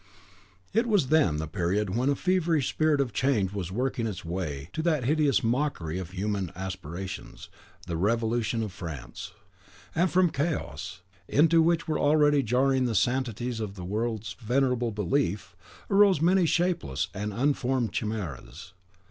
[0.73, 4.67] It was then the period when a feverish spirit of change was working its way
[4.73, 7.49] to that hideous mockery of human aspirations,
[7.85, 9.33] the Revolution of France;
[9.93, 14.89] and from the chaos into which were already jarring the sanctities of the World's Venerable
[14.89, 15.55] Belief,
[15.87, 18.73] arose many shapeless and unformed chimeras.